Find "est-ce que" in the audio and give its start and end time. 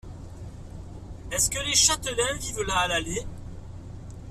1.31-1.59